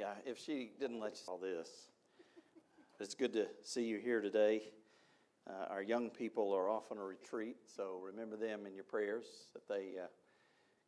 Yeah, 0.00 0.14
if 0.24 0.38
she 0.38 0.70
didn't 0.80 0.98
let 0.98 1.12
you 1.12 1.30
all 1.30 1.36
this, 1.36 1.68
it's 3.00 3.14
good 3.14 3.34
to 3.34 3.48
see 3.62 3.84
you 3.84 3.98
here 3.98 4.22
today. 4.22 4.62
Uh, 5.46 5.66
our 5.68 5.82
young 5.82 6.08
people 6.08 6.54
are 6.54 6.70
off 6.70 6.90
on 6.90 6.96
a 6.96 7.04
retreat, 7.04 7.56
so 7.66 8.00
remember 8.02 8.34
them 8.38 8.64
in 8.64 8.74
your 8.74 8.84
prayers 8.84 9.26
that 9.52 9.68
they 9.68 9.98
uh, 10.02 10.06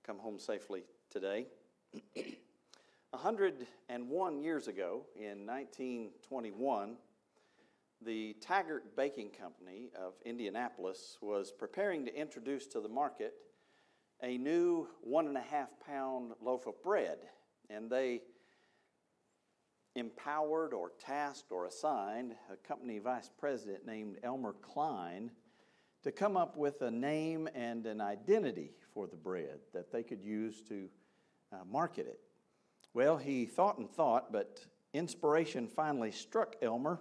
come 0.03 0.19
home 0.19 0.39
safely 0.39 0.85
today. 1.11 1.45
101 3.11 4.41
years 4.41 4.67
ago, 4.67 5.05
in 5.15 5.45
1921, 5.45 6.97
the 8.01 8.35
Taggart 8.41 8.97
Baking 8.97 9.29
Company 9.39 9.91
of 9.95 10.15
Indianapolis 10.25 11.19
was 11.21 11.53
preparing 11.53 12.07
to 12.07 12.19
introduce 12.19 12.67
to 12.69 12.81
the 12.81 12.89
market 12.89 13.35
a 14.23 14.39
new 14.39 14.89
one 15.03 15.27
and 15.27 15.37
a 15.37 15.43
half 15.43 15.69
pound 15.87 16.33
loaf 16.41 16.67
of 16.67 16.83
bread, 16.83 17.19
and 17.69 17.91
they 17.91 18.23
empowered 19.95 20.73
or 20.73 20.93
tasked 20.99 21.53
or 21.53 21.67
assigned 21.67 22.35
a 22.51 22.57
company 22.57 22.99
vice 22.99 23.31
president 23.39 23.87
named 23.87 24.19
Elmer 24.23 24.55
Cline 24.55 25.31
to 26.03 26.11
come 26.11 26.37
up 26.37 26.57
with 26.57 26.83
a 26.83 26.91
name 26.91 27.49
and 27.55 27.87
an 27.87 28.01
identity 28.01 28.73
for 28.93 29.07
the 29.07 29.17
bread 29.17 29.61
that 29.73 29.93
they 29.93 30.03
could 30.03 30.23
use 30.23 30.63
to 30.63 30.89
uh, 31.53 31.57
market 31.71 32.07
it. 32.07 32.21
Well, 32.95 33.17
he 33.17 33.47
thought 33.47 33.79
and 33.79 33.91
thought, 33.91 34.33
but 34.33 34.65
inspiration 34.93 35.67
finally 35.67 36.11
struck 36.11 36.57
Elmer 36.63 37.01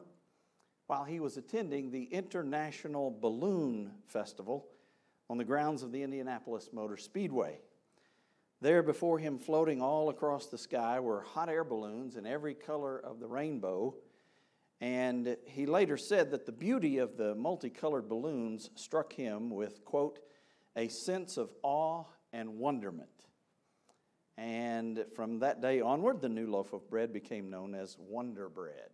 while 0.88 1.04
he 1.04 1.20
was 1.20 1.38
attending 1.38 1.90
the 1.90 2.04
International 2.04 3.12
Balloon 3.12 3.92
Festival 4.08 4.68
on 5.30 5.38
the 5.38 5.46
grounds 5.46 5.84
of 5.84 5.92
the 5.92 6.04
Indianapolis 6.04 6.70
Motor 6.74 6.98
Speedway. 6.98 7.60
There 8.62 8.84
before 8.84 9.18
him, 9.18 9.40
floating 9.40 9.82
all 9.82 10.10
across 10.10 10.46
the 10.46 10.58
sky, 10.58 11.00
were 11.00 11.22
hot 11.22 11.50
air 11.50 11.64
balloons 11.64 12.16
in 12.16 12.28
every 12.28 12.54
color 12.54 13.00
of 13.00 13.20
the 13.20 13.28
rainbow. 13.28 13.96
And 14.80 15.36
he 15.46 15.66
later 15.66 15.98
said 15.98 16.30
that 16.30 16.46
the 16.46 16.52
beauty 16.52 17.00
of 17.00 17.18
the 17.18 17.34
multicolored 17.34 18.08
balloons 18.08 18.70
struck 18.76 19.14
him 19.14 19.50
with, 19.50 19.84
quote, 19.84 20.20
a 20.76 20.90
sense 20.90 21.38
of 21.38 21.52
awe 21.64 22.04
and 22.32 22.60
wonderment. 22.60 23.10
And 24.38 25.06
from 25.16 25.40
that 25.40 25.60
day 25.60 25.82
onward, 25.82 26.22
the 26.22 26.30
new 26.30 26.48
loaf 26.48 26.72
of 26.72 26.88
bread 26.88 27.12
became 27.12 27.50
known 27.50 27.74
as 27.74 27.98
Wonder 28.00 28.48
Bread. 28.48 28.92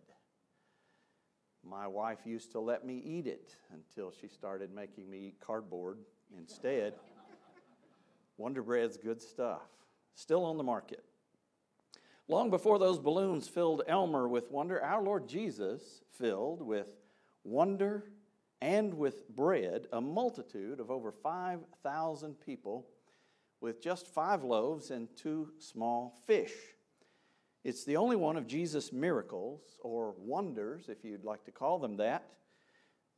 My 1.62 1.86
wife 1.86 2.20
used 2.24 2.52
to 2.52 2.60
let 2.60 2.86
me 2.86 3.02
eat 3.04 3.26
it 3.26 3.54
until 3.72 4.12
she 4.18 4.28
started 4.28 4.72
making 4.72 5.10
me 5.10 5.28
eat 5.28 5.40
cardboard 5.40 5.98
instead. 6.36 6.94
Wonder 8.38 8.62
Bread's 8.62 8.96
good 8.96 9.20
stuff. 9.20 9.68
Still 10.14 10.44
on 10.44 10.56
the 10.56 10.64
market. 10.64 11.04
Long 12.28 12.50
before 12.50 12.78
those 12.78 12.98
balloons 12.98 13.48
filled 13.48 13.82
Elmer 13.86 14.28
with 14.28 14.50
wonder, 14.50 14.82
our 14.82 15.02
Lord 15.02 15.28
Jesus 15.28 16.02
filled 16.12 16.62
with 16.62 16.86
wonder 17.42 18.04
and 18.60 18.94
with 18.94 19.28
bread 19.28 19.88
a 19.92 20.00
multitude 20.00 20.78
of 20.78 20.90
over 20.90 21.10
5,000 21.10 22.40
people 22.40 22.86
with 23.60 23.82
just 23.82 24.06
five 24.06 24.44
loaves 24.44 24.90
and 24.90 25.08
two 25.16 25.50
small 25.58 26.20
fish. 26.26 26.54
It's 27.64 27.84
the 27.84 27.96
only 27.96 28.16
one 28.16 28.36
of 28.36 28.46
Jesus' 28.46 28.92
miracles 28.92 29.62
or 29.80 30.14
wonders, 30.18 30.88
if 30.88 31.04
you'd 31.04 31.24
like 31.24 31.44
to 31.44 31.50
call 31.50 31.78
them 31.78 31.96
that, 31.96 32.24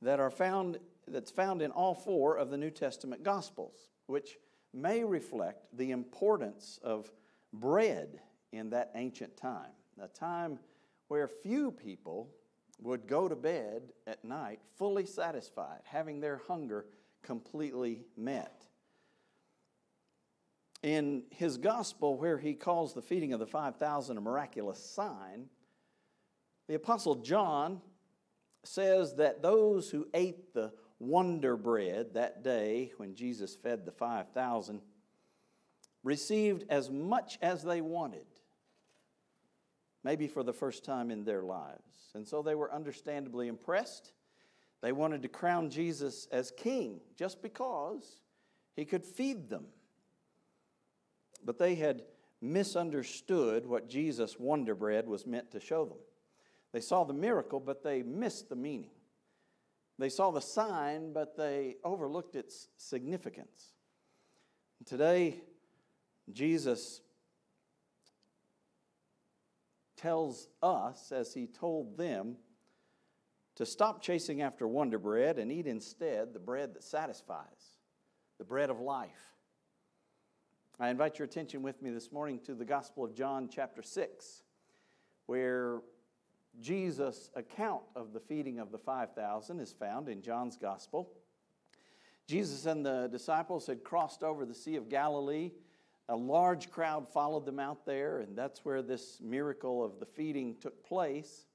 that 0.03 0.19
are 0.19 0.31
found 0.31 0.79
that's 1.07 1.31
found 1.31 1.61
in 1.61 1.71
all 1.73 1.95
four 1.95 2.37
of 2.37 2.51
the 2.51 2.57
New 2.57 2.71
Testament 2.71 3.23
gospels, 3.23 3.91
which 4.07 4.39
may 4.73 5.05
reflect 5.05 5.77
the 5.77 5.91
importance 5.91 6.79
of 6.83 7.11
bread 7.53 8.21
in 8.53 8.71
that 8.71 8.91
ancient 8.95 9.37
time, 9.37 9.73
a 10.01 10.09
time 10.09 10.59
where 11.09 11.27
few 11.29 11.71
people 11.71 12.31
would 12.81 13.07
go 13.07 13.29
to 13.29 13.37
bed 13.37 13.93
at 14.07 14.25
night 14.25 14.61
fully 14.77 15.05
satisfied, 15.05 15.81
having 15.85 16.21
their 16.21 16.41
hunger 16.49 16.87
completely 17.23 18.03
met. 18.17 18.67
In 20.83 21.25
his 21.31 21.59
gospel, 21.59 22.17
where 22.17 22.39
he 22.39 22.55
calls 22.55 22.95
the 22.95 23.03
feeding 23.03 23.33
of 23.33 23.41
the 23.41 23.47
5,000 23.47 24.17
a 24.17 24.21
miraculous 24.21 24.83
sign, 24.83 25.47
the 26.69 26.75
Apostle 26.75 27.17
John 27.17 27.83
says 28.65 29.17
that 29.17 29.43
those 29.43 29.91
who 29.91 30.07
ate 30.15 30.55
the 30.55 30.73
wonder 31.01 31.57
bread 31.57 32.15
that 32.15 32.45
day 32.45 32.93
when 32.99 33.15
Jesus 33.15 33.57
fed 33.57 33.85
the 33.85 33.91
5,000 33.91 34.81
received 36.05 36.65
as 36.69 36.91
much 36.91 37.39
as 37.43 37.63
they 37.63 37.81
wanted, 37.81 38.27
maybe 40.05 40.29
for 40.29 40.43
the 40.43 40.53
first 40.53 40.85
time 40.85 41.11
in 41.11 41.25
their 41.25 41.43
lives. 41.43 42.13
And 42.15 42.27
so 42.27 42.43
they 42.43 42.55
were 42.55 42.73
understandably 42.73 43.49
impressed. 43.49 44.13
They 44.83 44.93
wanted 44.93 45.23
to 45.23 45.29
crown 45.29 45.71
Jesus 45.71 46.29
as 46.31 46.53
king 46.57 47.01
just 47.17 47.43
because 47.43 48.21
he 48.77 48.85
could 48.85 49.05
feed 49.05 49.49
them. 49.49 49.67
But 51.45 51.59
they 51.59 51.75
had 51.75 52.03
misunderstood 52.43 53.67
what 53.67 53.89
Jesus' 53.89 54.39
wonder 54.39 54.75
bread 54.75 55.07
was 55.07 55.27
meant 55.27 55.51
to 55.53 55.61
show 55.61 55.85
them. 55.85 55.99
They 56.73 56.81
saw 56.81 57.05
the 57.05 57.13
miracle, 57.13 57.61
but 57.61 57.83
they 57.83 58.03
missed 58.03 58.49
the 58.49 58.57
meaning. 58.57 58.91
They 60.01 60.09
saw 60.09 60.31
the 60.31 60.41
sign, 60.41 61.13
but 61.13 61.37
they 61.37 61.77
overlooked 61.85 62.35
its 62.35 62.69
significance. 62.79 63.75
Today, 64.87 65.43
Jesus 66.33 67.03
tells 69.99 70.49
us, 70.63 71.13
as 71.13 71.35
he 71.35 71.47
told 71.47 71.99
them, 71.99 72.37
to 73.57 73.67
stop 73.67 74.01
chasing 74.01 74.41
after 74.41 74.67
wonder 74.67 74.99
bread 74.99 75.39
and 75.39 75.53
eat 75.53 75.67
instead 75.67 76.33
the 76.33 76.39
bread 76.39 76.73
that 76.73 76.83
satisfies, 76.83 77.77
the 78.39 78.45
bread 78.45 78.71
of 78.71 78.81
life. 78.81 79.35
I 80.79 80.89
invite 80.89 81.19
your 81.19 81.27
attention 81.27 81.61
with 81.61 81.83
me 81.83 81.91
this 81.91 82.11
morning 82.11 82.41
to 82.47 82.55
the 82.55 82.65
Gospel 82.65 83.05
of 83.05 83.15
John, 83.15 83.51
chapter 83.53 83.83
6, 83.83 84.45
where 85.27 85.83
Jesus' 86.59 87.31
account 87.37 87.83
of 87.95 88.13
the 88.13 88.21
feeding 88.21 88.59
of 88.59 88.73
the 88.73 88.79
5,000 88.79 89.61
is 89.61 89.73
found 89.73 90.09
in 90.09 90.23
John's 90.23 90.57
Gospel. 90.57 91.11
Jesus 92.27 92.67
and 92.67 92.85
the 92.85 93.09
disciples 93.11 93.67
had 93.67 93.83
crossed 93.83 94.23
over 94.23 94.45
the 94.45 94.55
Sea 94.55 94.77
of 94.77 94.89
Galilee. 94.89 95.53
A 96.09 96.17
large 96.17 96.71
crowd 96.71 97.09
followed 97.09 97.47
them 97.47 97.61
out 97.61 97.87
there, 97.87 98.19
and 98.19 98.37
that's 98.37 98.65
where 98.65 98.83
this 98.83 99.21
miracle 99.21 99.85
of 99.85 100.01
the 100.01 100.07
feeding 100.07 100.57
took 100.61 100.85
place. 100.85 101.47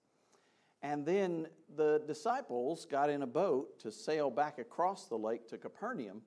And 0.82 1.06
then 1.06 1.48
the 1.76 2.02
disciples 2.08 2.86
got 2.86 3.10
in 3.10 3.22
a 3.22 3.28
boat 3.28 3.80
to 3.80 3.92
sail 3.92 4.30
back 4.30 4.60
across 4.60 5.08
the 5.08 5.18
lake 5.18 5.48
to 5.50 5.58
Capernaum. 5.58 6.22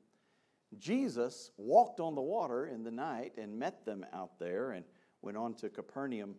Jesus 0.79 1.51
walked 1.57 2.01
on 2.01 2.15
the 2.15 2.21
water 2.21 2.67
in 2.67 2.85
the 2.85 2.91
night 2.91 3.35
and 3.39 3.59
met 3.59 3.85
them 3.85 4.05
out 4.13 4.39
there 4.39 4.73
and 4.73 4.85
went 5.23 5.37
on 5.37 5.55
to 5.55 5.69
Capernaum 5.69 6.35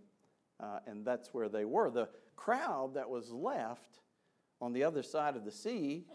uh, 0.59 0.79
and 0.87 1.05
that's 1.05 1.33
where 1.33 1.49
they 1.49 1.65
were. 1.65 1.89
The 1.89 2.09
crowd 2.35 2.93
that 2.95 3.09
was 3.09 3.31
left 3.31 3.99
on 4.61 4.73
the 4.73 4.83
other 4.83 5.03
side 5.03 5.35
of 5.35 5.45
the 5.45 5.51
sea 5.51 6.05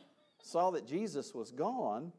saw 0.43 0.71
that 0.73 0.87
Jesus 0.87 1.35
was 1.35 1.51
gone, 1.51 2.13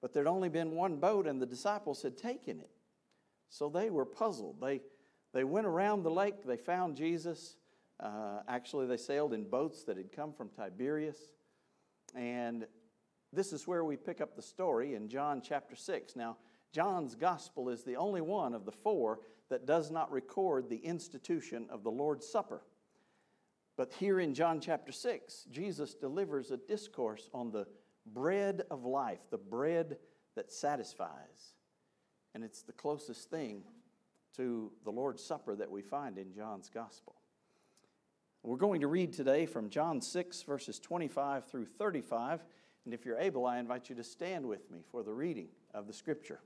but 0.00 0.12
there'd 0.12 0.26
only 0.26 0.48
been 0.48 0.72
one 0.72 0.96
boat 0.96 1.26
and 1.26 1.40
the 1.40 1.46
disciples 1.46 2.02
had 2.02 2.16
taken 2.16 2.58
it. 2.60 2.70
So 3.48 3.68
they 3.68 3.90
were 3.90 4.04
puzzled. 4.04 4.60
They, 4.60 4.80
they 5.32 5.44
went 5.44 5.66
around 5.66 6.02
the 6.02 6.10
lake, 6.10 6.44
they 6.44 6.56
found 6.56 6.96
Jesus. 6.96 7.56
Uh, 8.00 8.40
actually, 8.48 8.86
they 8.86 8.96
sailed 8.96 9.32
in 9.32 9.48
boats 9.48 9.84
that 9.84 9.96
had 9.96 10.10
come 10.10 10.32
from 10.32 10.48
Tiberias. 10.48 11.18
And 12.16 12.66
this 13.32 13.52
is 13.52 13.66
where 13.66 13.84
we 13.84 13.96
pick 13.96 14.20
up 14.20 14.34
the 14.34 14.42
story 14.42 14.94
in 14.94 15.08
John 15.08 15.40
chapter 15.40 15.76
6. 15.76 16.16
Now, 16.16 16.36
John's 16.72 17.14
gospel 17.14 17.68
is 17.68 17.84
the 17.84 17.96
only 17.96 18.20
one 18.20 18.54
of 18.54 18.64
the 18.64 18.72
four 18.72 19.20
that 19.52 19.66
does 19.66 19.90
not 19.90 20.10
record 20.10 20.70
the 20.70 20.78
institution 20.78 21.66
of 21.68 21.82
the 21.84 21.90
Lord's 21.90 22.26
Supper. 22.26 22.62
But 23.76 23.92
here 23.92 24.18
in 24.18 24.32
John 24.32 24.60
chapter 24.60 24.92
6, 24.92 25.44
Jesus 25.50 25.92
delivers 25.92 26.50
a 26.50 26.56
discourse 26.56 27.28
on 27.34 27.50
the 27.50 27.66
bread 28.06 28.62
of 28.70 28.86
life, 28.86 29.18
the 29.30 29.36
bread 29.36 29.98
that 30.36 30.50
satisfies. 30.50 31.52
And 32.34 32.42
it's 32.42 32.62
the 32.62 32.72
closest 32.72 33.28
thing 33.28 33.62
to 34.38 34.72
the 34.84 34.90
Lord's 34.90 35.22
Supper 35.22 35.54
that 35.54 35.70
we 35.70 35.82
find 35.82 36.16
in 36.16 36.32
John's 36.32 36.70
Gospel. 36.72 37.14
We're 38.42 38.56
going 38.56 38.80
to 38.80 38.88
read 38.88 39.12
today 39.12 39.44
from 39.44 39.68
John 39.68 40.00
6, 40.00 40.44
verses 40.44 40.78
25 40.78 41.44
through 41.44 41.66
35. 41.66 42.42
And 42.86 42.94
if 42.94 43.04
you're 43.04 43.18
able, 43.18 43.44
I 43.44 43.58
invite 43.58 43.90
you 43.90 43.96
to 43.96 44.04
stand 44.04 44.46
with 44.46 44.70
me 44.70 44.80
for 44.90 45.02
the 45.02 45.12
reading 45.12 45.48
of 45.74 45.86
the 45.86 45.92
Scripture. 45.92 46.40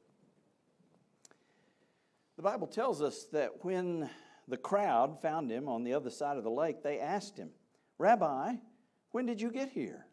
The 2.36 2.42
Bible 2.42 2.66
tells 2.66 3.00
us 3.00 3.24
that 3.32 3.64
when 3.64 4.10
the 4.46 4.58
crowd 4.58 5.22
found 5.22 5.50
him 5.50 5.68
on 5.68 5.84
the 5.84 5.94
other 5.94 6.10
side 6.10 6.36
of 6.36 6.44
the 6.44 6.50
lake, 6.50 6.82
they 6.82 7.00
asked 7.00 7.38
him, 7.38 7.50
Rabbi, 7.98 8.56
when 9.12 9.24
did 9.24 9.40
you 9.40 9.50
get 9.50 9.70
here? 9.70 10.06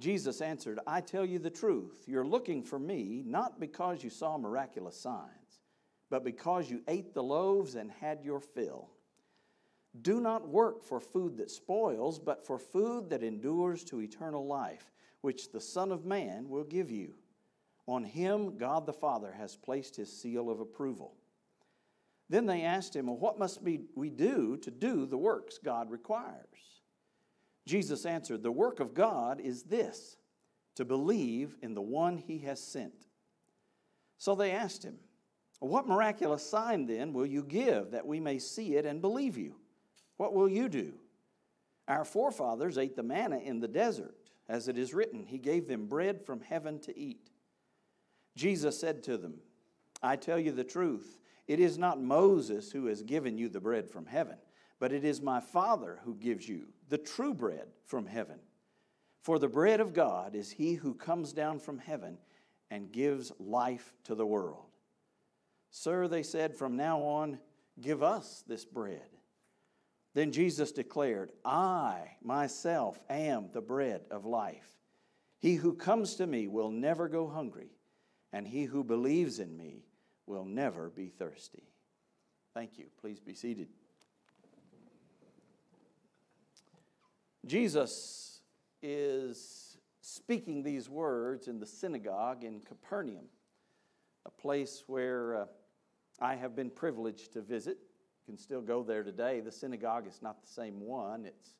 Jesus 0.00 0.40
answered, 0.40 0.80
I 0.86 1.00
tell 1.00 1.24
you 1.24 1.38
the 1.38 1.50
truth. 1.50 2.04
You're 2.08 2.26
looking 2.26 2.64
for 2.64 2.78
me 2.78 3.22
not 3.24 3.60
because 3.60 4.02
you 4.02 4.10
saw 4.10 4.38
miraculous 4.38 5.00
signs, 5.00 5.60
but 6.08 6.24
because 6.24 6.68
you 6.68 6.82
ate 6.88 7.14
the 7.14 7.22
loaves 7.22 7.76
and 7.76 7.92
had 7.92 8.24
your 8.24 8.40
fill. 8.40 8.90
Do 10.02 10.20
not 10.20 10.48
work 10.48 10.82
for 10.82 11.00
food 11.00 11.36
that 11.36 11.50
spoils, 11.50 12.18
but 12.18 12.44
for 12.44 12.58
food 12.58 13.10
that 13.10 13.22
endures 13.22 13.84
to 13.84 14.00
eternal 14.00 14.46
life, 14.46 14.90
which 15.20 15.52
the 15.52 15.60
Son 15.60 15.92
of 15.92 16.04
Man 16.04 16.48
will 16.48 16.64
give 16.64 16.90
you. 16.90 17.12
On 17.86 18.02
him, 18.02 18.56
God 18.56 18.86
the 18.86 18.92
Father 18.92 19.32
has 19.32 19.56
placed 19.56 19.96
his 19.96 20.10
seal 20.10 20.50
of 20.50 20.60
approval. 20.60 21.14
Then 22.30 22.46
they 22.46 22.62
asked 22.62 22.94
him, 22.94 23.08
well, 23.08 23.16
What 23.16 23.38
must 23.38 23.60
we 23.60 24.08
do 24.08 24.56
to 24.56 24.70
do 24.70 25.04
the 25.04 25.18
works 25.18 25.58
God 25.58 25.90
requires? 25.90 26.46
Jesus 27.66 28.06
answered, 28.06 28.42
The 28.42 28.52
work 28.52 28.80
of 28.80 28.94
God 28.94 29.40
is 29.40 29.64
this, 29.64 30.16
to 30.76 30.84
believe 30.84 31.56
in 31.60 31.74
the 31.74 31.82
one 31.82 32.16
he 32.16 32.38
has 32.38 32.62
sent. 32.62 33.08
So 34.16 34.36
they 34.36 34.52
asked 34.52 34.84
him, 34.84 34.96
What 35.58 35.88
miraculous 35.88 36.48
sign 36.48 36.86
then 36.86 37.12
will 37.12 37.26
you 37.26 37.42
give 37.42 37.90
that 37.90 38.06
we 38.06 38.20
may 38.20 38.38
see 38.38 38.76
it 38.76 38.86
and 38.86 39.02
believe 39.02 39.36
you? 39.36 39.56
What 40.16 40.32
will 40.32 40.48
you 40.48 40.68
do? 40.68 40.94
Our 41.88 42.04
forefathers 42.04 42.78
ate 42.78 42.94
the 42.94 43.02
manna 43.02 43.38
in 43.38 43.58
the 43.58 43.66
desert, 43.66 44.30
as 44.48 44.68
it 44.68 44.78
is 44.78 44.94
written, 44.94 45.26
He 45.26 45.38
gave 45.38 45.66
them 45.66 45.86
bread 45.86 46.24
from 46.24 46.40
heaven 46.40 46.78
to 46.80 46.96
eat. 46.96 47.30
Jesus 48.36 48.78
said 48.78 49.02
to 49.04 49.16
them, 49.16 49.40
I 50.00 50.14
tell 50.14 50.38
you 50.38 50.52
the 50.52 50.64
truth, 50.64 51.19
it 51.50 51.58
is 51.58 51.76
not 51.76 52.00
Moses 52.00 52.70
who 52.70 52.86
has 52.86 53.02
given 53.02 53.36
you 53.36 53.48
the 53.48 53.58
bread 53.58 53.90
from 53.90 54.06
heaven, 54.06 54.36
but 54.78 54.92
it 54.92 55.04
is 55.04 55.20
my 55.20 55.40
Father 55.40 55.98
who 56.04 56.14
gives 56.14 56.48
you 56.48 56.68
the 56.88 56.96
true 56.96 57.34
bread 57.34 57.66
from 57.86 58.06
heaven. 58.06 58.38
For 59.22 59.36
the 59.36 59.48
bread 59.48 59.80
of 59.80 59.92
God 59.92 60.36
is 60.36 60.48
he 60.48 60.74
who 60.74 60.94
comes 60.94 61.32
down 61.32 61.58
from 61.58 61.80
heaven 61.80 62.18
and 62.70 62.92
gives 62.92 63.32
life 63.40 63.92
to 64.04 64.14
the 64.14 64.24
world. 64.24 64.66
Sir, 65.72 66.06
they 66.06 66.22
said, 66.22 66.54
from 66.54 66.76
now 66.76 67.00
on, 67.00 67.40
give 67.80 68.00
us 68.00 68.44
this 68.46 68.64
bread. 68.64 69.10
Then 70.14 70.30
Jesus 70.30 70.70
declared, 70.70 71.32
I 71.44 72.12
myself 72.22 73.00
am 73.10 73.48
the 73.52 73.60
bread 73.60 74.02
of 74.12 74.24
life. 74.24 74.70
He 75.40 75.56
who 75.56 75.74
comes 75.74 76.14
to 76.14 76.28
me 76.28 76.46
will 76.46 76.70
never 76.70 77.08
go 77.08 77.26
hungry, 77.26 77.72
and 78.32 78.46
he 78.46 78.66
who 78.66 78.84
believes 78.84 79.40
in 79.40 79.56
me 79.56 79.82
will 80.30 80.44
never 80.44 80.88
be 80.88 81.08
thirsty. 81.08 81.64
Thank 82.54 82.78
you. 82.78 82.86
Please 83.00 83.18
be 83.18 83.34
seated. 83.34 83.66
Jesus 87.44 88.40
is 88.80 89.76
speaking 90.00 90.62
these 90.62 90.88
words 90.88 91.48
in 91.48 91.58
the 91.58 91.66
synagogue 91.66 92.44
in 92.44 92.60
Capernaum, 92.60 93.24
a 94.24 94.30
place 94.30 94.84
where 94.86 95.36
uh, 95.36 95.44
I 96.20 96.36
have 96.36 96.54
been 96.54 96.70
privileged 96.70 97.32
to 97.32 97.40
visit 97.40 97.78
You 98.26 98.32
can 98.32 98.38
still 98.38 98.62
go 98.62 98.84
there 98.84 99.02
today. 99.02 99.40
The 99.40 99.50
synagogue 99.50 100.06
is 100.06 100.22
not 100.22 100.40
the 100.42 100.48
same 100.48 100.80
one, 100.80 101.26
it's, 101.26 101.56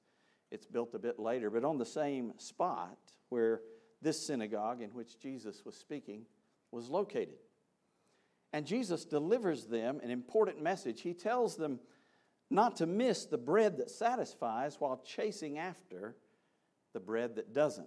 it's 0.53 0.67
built 0.67 0.95
a 0.95 0.99
bit 1.01 1.19
later, 1.19 1.51
but 1.51 1.65
on 1.65 1.77
the 1.77 1.85
same 1.85 2.35
spot 2.37 2.99
where 3.31 3.63
this 4.01 4.25
synagogue 4.25 4.81
in 4.81 4.91
which 4.91 5.19
Jesus 5.19 5.65
was 5.65 5.75
speaking 5.75 6.23
was 6.71 6.89
located. 6.89 7.39
And 8.53 8.67
Jesus 8.67 9.05
delivers 9.05 9.67
them 9.67 10.01
an 10.03 10.11
important 10.11 10.63
message. 10.63 11.03
He 11.03 11.15
tells 11.15 11.57
them 11.57 11.81
not 12.51 12.77
to 12.77 12.87
miss 12.87 13.27
the 13.27 13.39
bread 13.39 13.77
that 13.79 13.91
satisfies 13.91 14.77
while 14.81 15.01
chasing 15.07 15.59
after 15.59 16.17
the 16.93 17.01
bread 17.01 17.37
that 17.37 17.53
doesn't. 17.55 17.87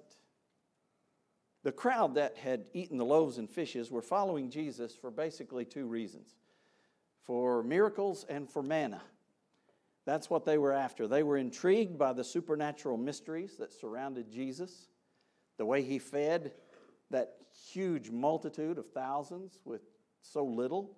The 1.64 1.72
crowd 1.72 2.16
that 2.16 2.38
had 2.38 2.66
eaten 2.74 2.98
the 2.98 3.06
loaves 3.06 3.38
and 3.38 3.50
fishes 3.50 3.92
were 3.92 4.02
following 4.02 4.50
Jesus 4.50 4.96
for 4.96 5.12
basically 5.12 5.66
two 5.66 5.86
reasons 5.86 6.36
for 7.24 7.64
miracles 7.64 8.26
and 8.28 8.50
for 8.50 8.62
manna. 8.62 9.02
That's 10.06 10.30
what 10.30 10.44
they 10.44 10.58
were 10.58 10.74
after. 10.74 11.08
They 11.08 11.24
were 11.24 11.38
intrigued 11.38 11.98
by 11.98 12.12
the 12.12 12.24
supernatural 12.24 12.98
mysteries 12.98 13.56
that 13.60 13.72
surrounded 13.72 14.30
Jesus, 14.30 14.90
the 15.58 15.66
way 15.66 15.82
he 15.82 16.00
fed 16.00 16.52
that 17.12 17.36
huge 17.72 18.10
multitude 18.10 18.78
of 18.78 18.90
thousands 18.90 19.60
with 19.64 19.82
so 20.24 20.44
little, 20.44 20.98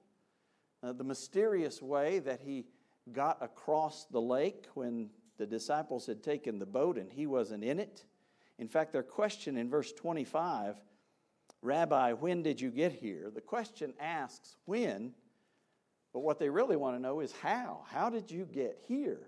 uh, 0.81 0.93
the 0.93 1.03
mysterious 1.03 1.81
way 1.81 2.19
that 2.19 2.39
he 2.41 2.65
got 3.11 3.43
across 3.43 4.05
the 4.05 4.21
lake 4.21 4.65
when 4.73 5.09
the 5.37 5.45
disciples 5.45 6.05
had 6.05 6.23
taken 6.23 6.57
the 6.57 6.65
boat 6.65 6.97
and 6.97 7.11
he 7.11 7.27
wasn't 7.27 7.63
in 7.63 7.79
it. 7.79 8.05
In 8.57 8.69
fact, 8.69 8.93
their 8.93 9.03
question 9.03 9.57
in 9.57 9.69
verse 9.69 9.91
25, 9.91 10.77
Rabbi, 11.61 12.13
when 12.13 12.41
did 12.41 12.61
you 12.61 12.71
get 12.71 12.93
here? 12.93 13.29
The 13.33 13.41
question 13.41 13.93
asks 13.99 14.55
when 14.65 15.13
but 16.15 16.21
what 16.21 16.39
they 16.39 16.49
really 16.49 16.77
want 16.77 16.95
to 16.95 17.01
know 17.01 17.19
is 17.19 17.33
how. 17.41 17.81
How 17.89 18.09
did 18.09 18.31
you 18.31 18.45
get 18.45 18.79
here? 18.87 19.19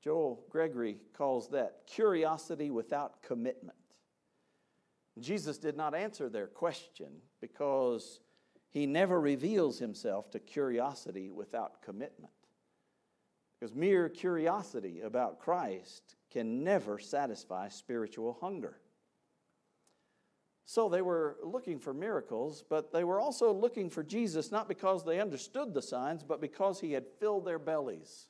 Joel 0.00 0.44
Gregory 0.50 0.98
calls 1.14 1.48
that 1.48 1.80
curiosity 1.88 2.70
without 2.70 3.24
commitment. 3.24 3.76
Jesus 5.18 5.58
did 5.58 5.76
not 5.76 5.96
answer 5.96 6.28
their 6.28 6.46
question 6.46 7.08
because 7.40 8.20
he 8.70 8.86
never 8.86 9.20
reveals 9.20 9.78
himself 9.78 10.30
to 10.30 10.38
curiosity 10.38 11.30
without 11.30 11.82
commitment. 11.82 12.32
Because 13.58 13.74
mere 13.74 14.08
curiosity 14.08 15.00
about 15.00 15.38
Christ 15.38 16.16
can 16.30 16.62
never 16.62 16.98
satisfy 16.98 17.68
spiritual 17.68 18.36
hunger. 18.40 18.78
So 20.66 20.88
they 20.88 21.00
were 21.00 21.36
looking 21.44 21.78
for 21.78 21.94
miracles, 21.94 22.64
but 22.68 22.92
they 22.92 23.04
were 23.04 23.20
also 23.20 23.52
looking 23.52 23.88
for 23.88 24.02
Jesus 24.02 24.50
not 24.50 24.68
because 24.68 25.04
they 25.04 25.20
understood 25.20 25.72
the 25.72 25.80
signs, 25.80 26.24
but 26.24 26.40
because 26.40 26.80
he 26.80 26.92
had 26.92 27.06
filled 27.20 27.44
their 27.44 27.60
bellies, 27.60 28.26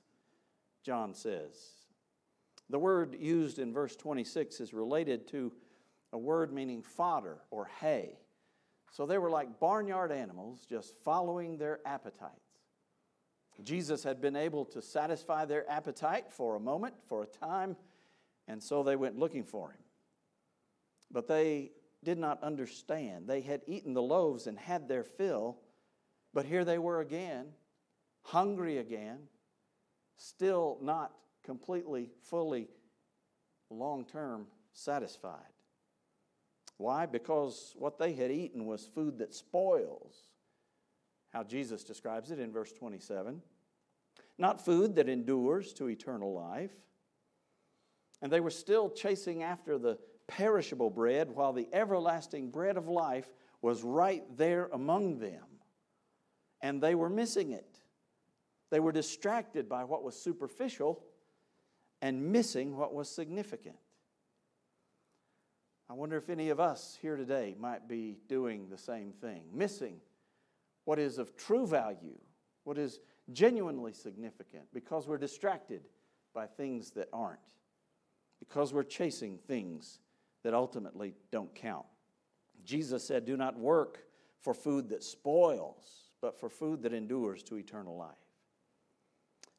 John 0.84 1.14
says. 1.14 1.56
The 2.68 2.78
word 2.78 3.16
used 3.18 3.58
in 3.58 3.72
verse 3.72 3.96
26 3.96 4.60
is 4.60 4.74
related 4.74 5.26
to 5.28 5.52
a 6.12 6.18
word 6.18 6.52
meaning 6.52 6.82
fodder 6.82 7.38
or 7.50 7.70
hay. 7.80 8.18
So 8.90 9.06
they 9.06 9.18
were 9.18 9.30
like 9.30 9.60
barnyard 9.60 10.12
animals 10.12 10.64
just 10.68 10.94
following 11.04 11.58
their 11.58 11.80
appetites. 11.86 12.32
Jesus 13.62 14.02
had 14.02 14.20
been 14.20 14.36
able 14.36 14.64
to 14.66 14.82
satisfy 14.82 15.44
their 15.44 15.68
appetite 15.70 16.30
for 16.30 16.56
a 16.56 16.60
moment, 16.60 16.94
for 17.08 17.22
a 17.22 17.26
time, 17.26 17.76
and 18.46 18.62
so 18.62 18.82
they 18.82 18.96
went 18.96 19.18
looking 19.18 19.44
for 19.44 19.70
him. 19.70 19.80
But 21.10 21.26
they 21.26 21.72
did 22.04 22.18
not 22.18 22.42
understand. 22.42 23.26
They 23.26 23.40
had 23.40 23.62
eaten 23.66 23.94
the 23.94 24.02
loaves 24.02 24.46
and 24.46 24.58
had 24.58 24.88
their 24.88 25.04
fill, 25.04 25.58
but 26.34 26.44
here 26.44 26.64
they 26.64 26.78
were 26.78 27.00
again, 27.00 27.46
hungry 28.22 28.78
again, 28.78 29.20
still 30.16 30.78
not 30.82 31.12
completely, 31.44 32.10
fully, 32.22 32.68
long 33.70 34.04
term 34.04 34.46
satisfied. 34.72 35.55
Why? 36.78 37.06
Because 37.06 37.74
what 37.78 37.98
they 37.98 38.12
had 38.12 38.30
eaten 38.30 38.66
was 38.66 38.86
food 38.94 39.18
that 39.18 39.34
spoils, 39.34 40.14
how 41.32 41.42
Jesus 41.42 41.84
describes 41.84 42.30
it 42.30 42.38
in 42.38 42.52
verse 42.52 42.72
27. 42.72 43.40
Not 44.38 44.64
food 44.64 44.96
that 44.96 45.08
endures 45.08 45.72
to 45.74 45.88
eternal 45.88 46.34
life. 46.34 46.72
And 48.22 48.30
they 48.30 48.40
were 48.40 48.50
still 48.50 48.90
chasing 48.90 49.42
after 49.42 49.78
the 49.78 49.98
perishable 50.26 50.90
bread, 50.90 51.30
while 51.30 51.52
the 51.52 51.68
everlasting 51.72 52.50
bread 52.50 52.76
of 52.76 52.88
life 52.88 53.28
was 53.62 53.82
right 53.82 54.24
there 54.36 54.68
among 54.72 55.18
them. 55.18 55.44
And 56.60 56.82
they 56.82 56.94
were 56.94 57.10
missing 57.10 57.52
it. 57.52 57.78
They 58.70 58.80
were 58.80 58.92
distracted 58.92 59.68
by 59.68 59.84
what 59.84 60.02
was 60.02 60.20
superficial 60.20 61.04
and 62.02 62.32
missing 62.32 62.76
what 62.76 62.92
was 62.92 63.08
significant. 63.08 63.76
I 65.88 65.92
wonder 65.92 66.16
if 66.16 66.28
any 66.28 66.48
of 66.50 66.58
us 66.58 66.98
here 67.00 67.16
today 67.16 67.54
might 67.58 67.88
be 67.88 68.18
doing 68.28 68.68
the 68.68 68.78
same 68.78 69.12
thing, 69.12 69.42
missing 69.52 70.00
what 70.84 70.98
is 70.98 71.18
of 71.18 71.36
true 71.36 71.66
value, 71.66 72.18
what 72.64 72.76
is 72.76 73.00
genuinely 73.32 73.92
significant, 73.92 74.64
because 74.72 75.06
we're 75.06 75.18
distracted 75.18 75.82
by 76.34 76.46
things 76.46 76.90
that 76.92 77.08
aren't, 77.12 77.38
because 78.40 78.72
we're 78.72 78.82
chasing 78.82 79.38
things 79.46 80.00
that 80.42 80.54
ultimately 80.54 81.14
don't 81.30 81.54
count. 81.54 81.86
Jesus 82.64 83.06
said, 83.06 83.24
Do 83.24 83.36
not 83.36 83.58
work 83.58 83.98
for 84.40 84.54
food 84.54 84.88
that 84.88 85.04
spoils, 85.04 86.10
but 86.20 86.38
for 86.38 86.48
food 86.48 86.82
that 86.82 86.92
endures 86.92 87.42
to 87.44 87.56
eternal 87.56 87.96
life. 87.96 88.10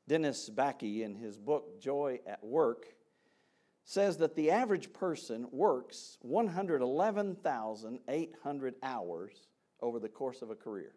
Dennis 0.08 0.50
Bakke, 0.50 1.04
in 1.04 1.16
his 1.16 1.38
book 1.38 1.82
Joy 1.82 2.20
at 2.26 2.44
Work, 2.44 2.86
says 3.89 4.17
that 4.17 4.36
the 4.36 4.51
average 4.51 4.91
person 4.91 5.48
works 5.50 6.17
111,800 6.22 8.75
hours 8.84 9.48
over 9.82 9.98
the 9.98 10.10
course 10.10 10.41
of 10.41 10.51
a 10.51 10.56
career. 10.56 10.91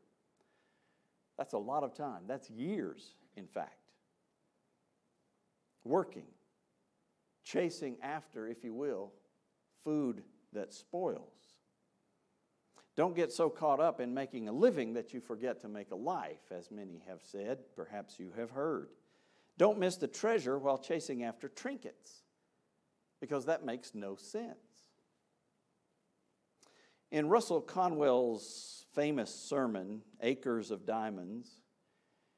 That's 1.38 1.52
a 1.52 1.58
lot 1.58 1.84
of 1.84 1.94
time. 1.94 2.22
That's 2.26 2.50
years, 2.50 3.14
in 3.36 3.46
fact. 3.46 3.92
Working, 5.84 6.26
chasing 7.44 7.96
after, 8.02 8.48
if 8.48 8.64
you 8.64 8.74
will, 8.74 9.12
food 9.84 10.24
that 10.52 10.72
spoils. 10.72 11.54
Don't 12.96 13.14
get 13.14 13.30
so 13.30 13.48
caught 13.48 13.78
up 13.78 14.00
in 14.00 14.12
making 14.12 14.48
a 14.48 14.52
living 14.52 14.94
that 14.94 15.14
you 15.14 15.20
forget 15.20 15.60
to 15.60 15.68
make 15.68 15.92
a 15.92 15.96
life, 15.96 16.50
as 16.50 16.72
many 16.72 17.04
have 17.06 17.22
said, 17.22 17.58
perhaps 17.76 18.18
you 18.18 18.32
have 18.36 18.50
heard. 18.50 18.88
Don't 19.58 19.78
miss 19.78 19.94
the 19.94 20.08
treasure 20.08 20.58
while 20.58 20.76
chasing 20.76 21.22
after 21.22 21.48
trinkets, 21.48 22.19
because 23.20 23.46
that 23.46 23.64
makes 23.64 23.94
no 23.94 24.16
sense. 24.16 24.56
In 27.10 27.28
Russell 27.28 27.60
Conwell's 27.60 28.86
famous 28.94 29.34
sermon, 29.34 30.02
Acres 30.22 30.70
of 30.70 30.86
Diamonds, 30.86 31.60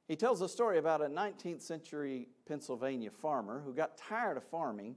he 0.09 0.17
tells 0.17 0.41
a 0.41 0.49
story 0.49 0.79
about 0.79 1.03
a 1.03 1.07
19th 1.07 1.62
century 1.62 2.29
Pennsylvania 2.47 3.11
farmer 3.11 3.62
who 3.65 3.75
got 3.75 3.97
tired 3.97 4.37
of 4.37 4.45
farming 4.45 4.97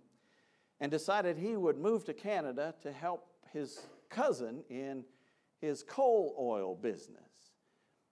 and 0.80 0.92
decided 0.92 1.38
he 1.38 1.56
would 1.56 1.78
move 1.78 2.04
to 2.06 2.14
Canada 2.14 2.74
to 2.82 2.92
help 2.92 3.28
his 3.54 3.80
cousin 4.10 4.64
in 4.70 5.04
his 5.60 5.84
coal 5.84 6.36
oil 6.40 6.76
business. 6.76 7.20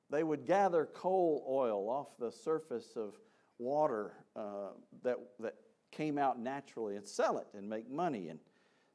They 0.09 0.23
would 0.23 0.45
gather 0.45 0.85
coal 0.93 1.45
oil 1.49 1.89
off 1.89 2.17
the 2.19 2.31
surface 2.31 2.93
of 2.95 3.15
water 3.57 4.13
uh, 4.35 4.69
that, 5.03 5.17
that 5.39 5.55
came 5.93 6.17
out 6.17 6.39
naturally 6.39 6.95
and 6.95 7.07
sell 7.07 7.37
it 7.37 7.47
and 7.53 7.69
make 7.69 7.89
money. 7.89 8.29
And 8.29 8.39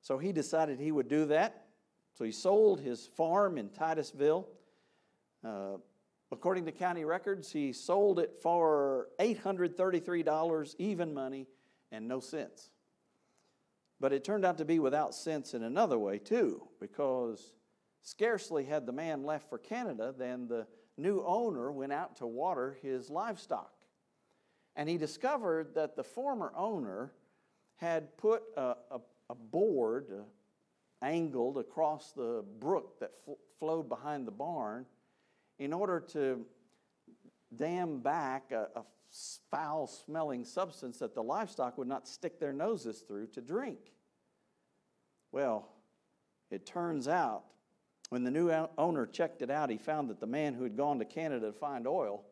so 0.01 0.19
he 0.19 0.33
decided 0.33 0.79
he 0.79 0.93
would 0.93 1.09
do 1.09 1.27
that. 1.27 1.67
So 2.15 2.25
he 2.25 2.33
sold 2.33 2.81
his 2.81 3.07
farm 3.07 3.59
in 3.59 3.69
Titusville. 3.71 4.49
Uh, 5.45 5.77
according 6.33 6.67
to 6.67 6.73
county 6.73 7.05
records, 7.05 7.53
he 7.53 7.73
sold 7.73 8.19
it 8.19 8.35
for 8.43 9.09
$833 9.21 10.75
even 10.79 11.15
money 11.15 11.47
and 11.93 12.09
no 12.09 12.21
cents. 12.21 12.71
But 14.01 14.13
it 14.13 14.25
turned 14.25 14.45
out 14.45 14.59
to 14.59 14.65
be 14.65 14.79
without 14.79 15.15
sense 15.15 15.55
in 15.55 15.63
another 15.63 15.99
way, 15.99 16.19
too, 16.19 16.69
because 16.81 17.55
scarcely 18.03 18.65
had 18.65 18.87
the 18.87 18.93
man 18.93 19.25
left 19.25 19.49
for 19.49 19.59
Canada 19.59 20.15
than 20.17 20.47
the 20.47 20.67
new 20.97 21.23
owner 21.25 21.71
went 21.73 21.93
out 21.93 22.17
to 22.17 22.27
water 22.27 22.77
his 22.83 23.11
livestock. 23.11 23.73
And 24.79 24.89
he 24.89 24.97
discovered 24.97 25.75
that 25.75 25.97
the 25.97 26.05
former 26.05 26.53
owner 26.57 27.13
had 27.77 28.17
put 28.17 28.45
a, 28.57 28.77
a, 28.93 29.01
a 29.29 29.35
board 29.35 30.07
uh, 30.13 31.05
angled 31.05 31.59
across 31.59 32.13
the 32.13 32.45
brook 32.61 33.01
that 33.01 33.11
fl- 33.25 33.33
flowed 33.59 33.89
behind 33.89 34.25
the 34.25 34.31
barn 34.31 34.87
in 35.59 35.73
order 35.73 35.99
to 35.99 36.47
dam 37.57 37.99
back 37.99 38.53
a, 38.53 38.69
a 38.77 38.83
foul 39.51 39.89
smelling 39.89 40.45
substance 40.45 40.99
that 40.99 41.13
the 41.13 41.23
livestock 41.25 41.77
would 41.77 41.89
not 41.89 42.07
stick 42.07 42.39
their 42.39 42.53
noses 42.53 43.01
through 43.01 43.27
to 43.27 43.41
drink. 43.41 43.81
Well, 45.33 45.69
it 46.53 46.67
turns 46.67 47.09
out 47.09 47.43
when 48.11 48.23
the 48.23 48.31
new 48.31 48.51
owner 48.79 49.07
checked 49.07 49.43
it 49.43 49.51
out, 49.51 49.71
he 49.71 49.77
found 49.77 50.09
that 50.09 50.21
the 50.21 50.27
man 50.27 50.55
who 50.55 50.63
had 50.63 50.77
gone 50.77 51.01
to 51.01 51.05
Canada 51.05 51.47
to 51.47 51.53
find 51.53 51.85
oil 51.85 52.23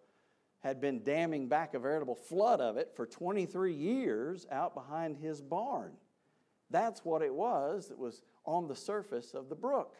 had 0.66 0.80
been 0.80 1.04
damming 1.04 1.46
back 1.46 1.74
a 1.74 1.78
veritable 1.78 2.16
flood 2.16 2.60
of 2.60 2.76
it 2.76 2.90
for 2.96 3.06
23 3.06 3.72
years 3.72 4.48
out 4.50 4.74
behind 4.74 5.16
his 5.16 5.40
barn. 5.40 5.92
That's 6.70 7.04
what 7.04 7.22
it 7.22 7.32
was 7.32 7.86
that 7.86 7.98
was 7.98 8.24
on 8.44 8.66
the 8.66 8.74
surface 8.74 9.32
of 9.32 9.48
the 9.48 9.54
brook. 9.54 9.94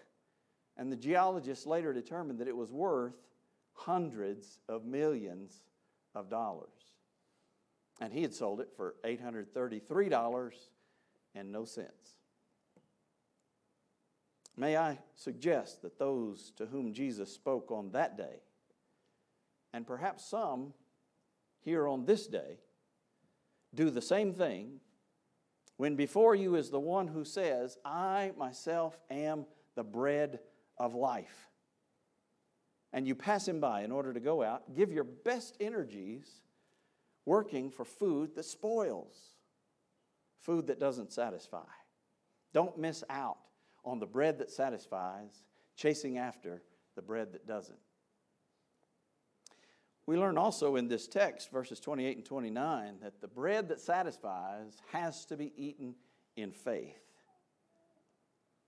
And 0.76 0.90
the 0.90 0.96
geologists 0.96 1.66
later 1.66 1.92
determined 1.92 2.40
that 2.40 2.48
it 2.48 2.56
was 2.56 2.72
worth 2.72 3.14
hundreds 3.74 4.58
of 4.68 4.84
millions 4.84 5.62
of 6.16 6.28
dollars. 6.28 6.94
And 8.00 8.12
he 8.12 8.22
had 8.22 8.34
sold 8.34 8.60
it 8.60 8.70
for 8.76 8.96
$833 9.04 10.50
and 11.36 11.52
no 11.52 11.64
cents. 11.64 12.16
May 14.56 14.76
I 14.76 14.98
suggest 15.14 15.82
that 15.82 16.00
those 16.00 16.50
to 16.56 16.66
whom 16.66 16.92
Jesus 16.92 17.32
spoke 17.32 17.70
on 17.70 17.92
that 17.92 18.16
day, 18.16 18.40
and 19.76 19.86
perhaps 19.86 20.24
some 20.24 20.72
here 21.60 21.86
on 21.86 22.06
this 22.06 22.26
day, 22.26 22.56
do 23.74 23.90
the 23.90 24.00
same 24.00 24.32
thing 24.32 24.80
when 25.76 25.96
before 25.96 26.34
you 26.34 26.54
is 26.54 26.70
the 26.70 26.80
one 26.80 27.06
who 27.06 27.26
says, 27.26 27.76
I 27.84 28.32
myself 28.38 28.98
am 29.10 29.44
the 29.74 29.84
bread 29.84 30.40
of 30.78 30.94
life. 30.94 31.50
And 32.94 33.06
you 33.06 33.14
pass 33.14 33.46
him 33.46 33.60
by 33.60 33.82
in 33.82 33.92
order 33.92 34.14
to 34.14 34.20
go 34.20 34.42
out, 34.42 34.74
give 34.74 34.90
your 34.90 35.04
best 35.04 35.58
energies 35.60 36.40
working 37.26 37.70
for 37.70 37.84
food 37.84 38.34
that 38.36 38.46
spoils, 38.46 39.34
food 40.40 40.68
that 40.68 40.80
doesn't 40.80 41.12
satisfy. 41.12 41.68
Don't 42.54 42.78
miss 42.78 43.04
out 43.10 43.36
on 43.84 43.98
the 43.98 44.06
bread 44.06 44.38
that 44.38 44.50
satisfies, 44.50 45.42
chasing 45.76 46.16
after 46.16 46.62
the 46.94 47.02
bread 47.02 47.34
that 47.34 47.46
doesn't. 47.46 47.76
We 50.06 50.16
learn 50.16 50.38
also 50.38 50.76
in 50.76 50.86
this 50.86 51.08
text, 51.08 51.50
verses 51.50 51.80
28 51.80 52.16
and 52.16 52.24
29, 52.24 52.98
that 53.02 53.20
the 53.20 53.26
bread 53.26 53.68
that 53.68 53.80
satisfies 53.80 54.80
has 54.92 55.24
to 55.26 55.36
be 55.36 55.52
eaten 55.56 55.96
in 56.36 56.52
faith. 56.52 57.00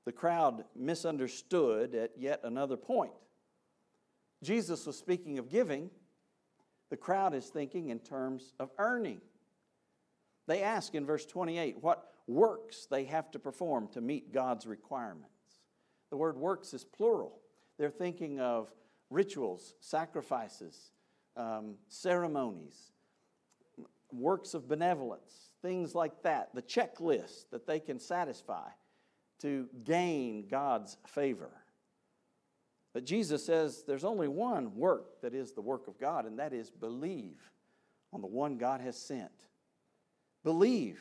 The 0.04 0.12
crowd 0.12 0.64
misunderstood 0.74 1.94
at 1.94 2.12
yet 2.16 2.40
another 2.42 2.76
point. 2.76 3.12
Jesus 4.42 4.86
was 4.86 4.96
speaking 4.96 5.38
of 5.38 5.48
giving, 5.48 5.90
the 6.90 6.96
crowd 6.96 7.34
is 7.34 7.46
thinking 7.46 7.90
in 7.90 7.98
terms 8.00 8.54
of 8.58 8.70
earning. 8.78 9.20
They 10.46 10.62
ask 10.62 10.94
in 10.94 11.04
verse 11.04 11.26
28 11.26 11.76
what 11.82 12.14
works 12.26 12.86
they 12.90 13.04
have 13.04 13.30
to 13.32 13.38
perform 13.38 13.88
to 13.88 14.00
meet 14.00 14.32
God's 14.32 14.66
requirements. 14.66 15.28
The 16.10 16.16
word 16.16 16.36
works 16.36 16.72
is 16.72 16.84
plural. 16.84 17.38
They're 17.78 17.90
thinking 17.90 18.40
of 18.40 18.72
rituals, 19.10 19.74
sacrifices, 19.80 20.92
um, 21.38 21.76
ceremonies, 21.88 22.92
works 24.12 24.52
of 24.52 24.68
benevolence, 24.68 25.50
things 25.62 25.94
like 25.94 26.22
that, 26.22 26.54
the 26.54 26.62
checklist 26.62 27.44
that 27.50 27.66
they 27.66 27.80
can 27.80 27.98
satisfy 27.98 28.68
to 29.40 29.68
gain 29.84 30.46
God's 30.48 30.98
favor. 31.06 31.50
But 32.92 33.04
Jesus 33.04 33.46
says 33.46 33.84
there's 33.86 34.04
only 34.04 34.28
one 34.28 34.74
work 34.74 35.20
that 35.22 35.34
is 35.34 35.52
the 35.52 35.60
work 35.60 35.88
of 35.88 35.98
God, 35.98 36.26
and 36.26 36.38
that 36.38 36.52
is 36.52 36.70
believe 36.70 37.40
on 38.12 38.20
the 38.20 38.26
one 38.26 38.58
God 38.58 38.80
has 38.80 38.96
sent. 38.96 39.30
Believe 40.42 41.00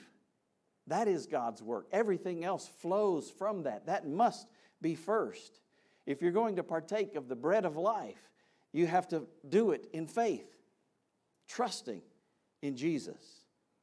that 0.88 1.08
is 1.10 1.26
God's 1.26 1.62
work. 1.62 1.88
Everything 1.92 2.44
else 2.46 2.68
flows 2.68 3.30
from 3.30 3.64
that. 3.64 3.86
That 3.86 4.08
must 4.08 4.48
be 4.82 4.96
first. 4.96 5.60
If 6.06 6.22
you're 6.22 6.32
going 6.32 6.56
to 6.56 6.64
partake 6.64 7.16
of 7.16 7.28
the 7.28 7.36
bread 7.36 7.66
of 7.66 7.76
life, 7.76 8.32
you 8.78 8.88
have 8.88 9.08
to 9.08 9.24
do 9.50 9.72
it 9.72 9.88
in 9.92 10.08
faith, 10.08 10.48
trusting 11.48 12.02
in 12.62 12.76
Jesus. 12.76 13.42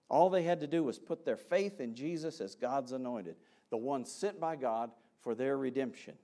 All 0.09 0.31
they 0.31 0.45
had 0.45 0.61
to 0.61 0.67
do 0.67 0.85
was 0.85 0.99
put 0.99 1.25
their 1.25 1.37
faith 1.37 1.81
in 1.81 1.95
Jesus 1.95 2.41
as 2.41 2.55
God's 2.55 2.93
anointed, 2.93 3.37
the 3.71 3.77
one 3.77 4.05
sent 4.05 4.39
by 4.39 4.55
God 4.55 4.91
for 5.21 5.35
their 5.35 5.57
redemption. 5.57 6.15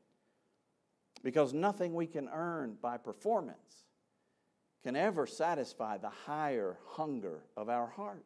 Because 1.24 1.52
nothing 1.52 1.94
we 1.94 2.06
can 2.06 2.28
earn 2.32 2.76
by 2.80 2.96
performance 2.96 3.86
can 4.84 4.94
ever 4.94 5.26
satisfy 5.26 5.98
the 5.98 6.10
higher 6.10 6.78
hunger 6.86 7.42
of 7.56 7.68
our 7.68 7.88
hearts. 7.88 8.24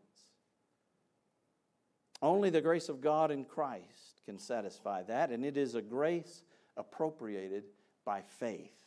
Only 2.21 2.51
the 2.51 2.61
grace 2.61 2.89
of 2.89 3.01
God 3.01 3.31
in 3.31 3.45
Christ 3.45 4.21
can 4.27 4.39
satisfy 4.39 5.03
that, 5.05 5.31
and 5.31 5.45
it 5.45 5.57
is 5.57 5.75
a 5.75 5.83
grace 5.83 6.45
appropriated 6.77 7.65
by 8.05 8.21
faith. 8.23 8.84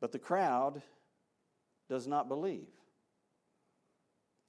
But 0.00 0.12
the 0.12 0.18
crowd 0.18 0.82
does 1.88 2.06
not 2.06 2.28
believe. 2.28 2.68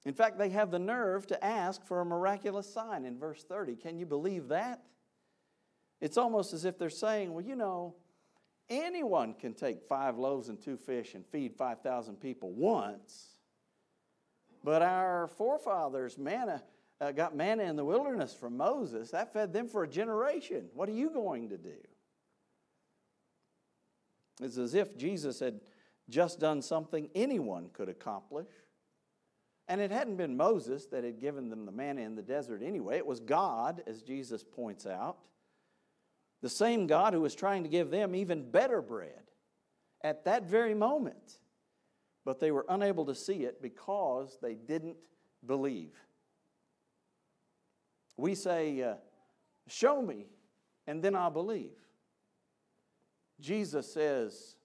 In 0.06 0.14
fact, 0.14 0.38
they 0.38 0.50
have 0.50 0.72
the 0.72 0.80
nerve 0.80 1.28
to 1.28 1.44
ask 1.44 1.86
for 1.86 2.02
a 2.02 2.06
miraculous 2.06 2.72
sign 2.72 3.06
in 3.06 3.20
verse 3.20 3.44
30. 3.44 3.76
Can 3.76 3.98
you 3.98 4.06
believe 4.06 4.48
that? 4.48 4.82
It's 6.00 6.18
almost 6.18 6.54
as 6.54 6.66
if 6.66 6.80
they're 6.80 6.90
saying, 6.90 7.34
well, 7.34 7.46
you 7.46 7.56
know, 7.56 7.96
anyone 8.70 9.36
can 9.36 9.54
take 9.54 9.84
five 9.84 10.18
loaves 10.18 10.50
and 10.50 10.60
two 10.60 10.78
fish 10.78 11.14
and 11.14 11.26
feed 11.28 11.56
5,000 11.56 12.16
people 12.16 12.52
once. 12.52 13.36
But 14.64 14.82
our 14.82 15.28
forefathers, 15.28 16.18
manna, 16.18 16.64
uh, 17.00 17.12
got 17.12 17.36
manna 17.36 17.64
in 17.64 17.76
the 17.76 17.86
wilderness 17.86 18.34
from 18.34 18.58
Moses, 18.58 19.12
that 19.12 19.34
fed 19.34 19.54
them 19.54 19.68
for 19.68 19.84
a 19.84 19.88
generation. 19.88 20.70
What 20.74 20.90
are 20.90 20.94
you 20.94 21.12
going 21.12 21.50
to 21.50 21.58
do? 21.58 21.78
It's 24.42 24.58
as 24.58 24.74
if 24.74 24.98
Jesus 24.98 25.40
had 25.40 25.60
just 26.10 26.40
done 26.40 26.62
something 26.62 27.10
anyone 27.16 27.70
could 27.74 27.90
accomplish. 27.90 28.48
And 29.68 29.80
it 29.80 29.92
hadn't 29.92 30.18
been 30.18 30.36
Moses 30.36 30.88
that 30.88 31.04
had 31.04 31.20
given 31.20 31.50
them 31.50 31.66
the 31.66 31.72
manna 31.72 32.02
in 32.02 32.16
the 32.16 32.22
desert 32.22 32.62
anyway. 32.62 32.98
It 32.98 33.06
was 33.06 33.20
God, 33.20 33.84
as 33.88 34.02
Jesus 34.02 34.44
points 34.44 34.86
out. 34.86 35.18
The 36.42 36.50
same 36.50 36.88
God 36.88 37.14
who 37.14 37.22
was 37.22 37.36
trying 37.36 37.64
to 37.64 37.70
give 37.70 37.92
them 37.92 38.16
even 38.16 38.50
better 38.50 38.82
bread 38.82 39.22
at 40.04 40.26
that 40.26 40.44
very 40.44 40.74
moment. 40.74 41.40
But 42.26 42.40
they 42.40 42.52
were 42.52 42.66
unable 42.68 43.06
to 43.06 43.16
see 43.16 43.44
it 43.44 43.62
because 43.62 44.38
they 44.42 44.56
didn't 44.56 44.98
believe. 45.46 45.94
We 48.18 48.36
say, 48.36 48.82
uh, 48.82 48.96
Show 49.68 50.02
me, 50.02 50.26
and 50.88 51.02
then 51.02 51.16
I'll 51.16 51.32
believe. 51.32 51.78
Jesus 53.42 53.92
says, 53.92 54.56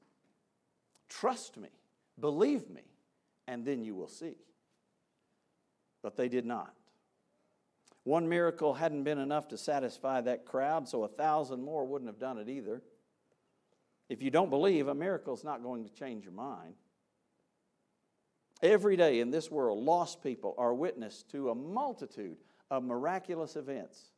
Trust 1.09 1.57
me, 1.57 1.69
believe 2.21 2.69
me, 2.69 2.83
and 3.49 3.65
then 3.65 3.83
you 3.83 3.95
will 3.95 4.09
see. 4.09 4.37
but 6.03 6.17
they 6.17 6.29
did 6.29 6.47
not. 6.47 6.73
One 8.05 8.29
miracle 8.29 8.75
hadn't 8.75 9.03
been 9.03 9.19
enough 9.19 9.49
to 9.49 9.59
satisfy 9.59 10.21
that 10.21 10.45
crowd, 10.45 10.89
so 10.89 11.03
a 11.03 11.09
thousand 11.09 11.63
more 11.65 11.85
wouldn't 11.85 12.09
have 12.09 12.21
done 12.21 12.39
it 12.39 12.49
either. 12.49 12.81
If 14.09 14.23
you 14.23 14.31
don't 14.31 14.51
believe, 14.51 14.87
a 14.87 14.95
miracle 14.95 15.35
is 15.35 15.43
not 15.43 15.65
going 15.65 15.83
to 15.85 15.91
change 15.93 16.23
your 16.23 16.33
mind. 16.33 16.75
Every 18.63 18.97
day 18.97 19.19
in 19.19 19.31
this 19.31 19.51
world, 19.51 19.83
lost 19.83 20.23
people 20.23 20.55
are 20.57 20.73
witness 20.73 21.25
to 21.33 21.51
a 21.51 21.55
multitude 21.57 22.37
of 22.71 22.85
miraculous 22.85 23.57
events 23.57 24.13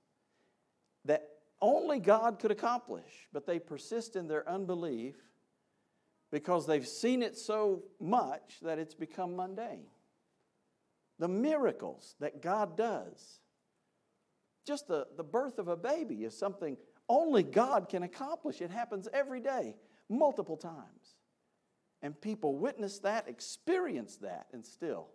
only 1.60 1.98
God 1.98 2.38
could 2.38 2.50
accomplish, 2.50 3.28
but 3.32 3.46
they 3.46 3.58
persist 3.58 4.16
in 4.16 4.28
their 4.28 4.48
unbelief 4.48 5.16
because 6.30 6.66
they've 6.66 6.86
seen 6.86 7.22
it 7.22 7.36
so 7.36 7.84
much 8.00 8.58
that 8.62 8.78
it's 8.78 8.94
become 8.94 9.36
mundane. 9.36 9.86
The 11.18 11.28
miracles 11.28 12.14
that 12.20 12.42
God 12.42 12.76
does, 12.76 13.40
just 14.66 14.86
the, 14.86 15.06
the 15.16 15.24
birth 15.24 15.58
of 15.58 15.68
a 15.68 15.76
baby 15.76 16.24
is 16.24 16.38
something 16.38 16.76
only 17.08 17.42
God 17.42 17.88
can 17.88 18.02
accomplish. 18.02 18.60
It 18.60 18.70
happens 18.70 19.08
every 19.12 19.40
day, 19.40 19.74
multiple 20.08 20.56
times. 20.56 21.16
And 22.02 22.20
people 22.20 22.56
witness 22.56 23.00
that, 23.00 23.28
experience 23.28 24.16
that, 24.18 24.46
and 24.52 24.64
still 24.64 25.08